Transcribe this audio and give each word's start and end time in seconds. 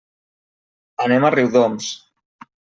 Anem 1.05 1.27
a 1.27 1.31
Riudoms. 1.35 1.91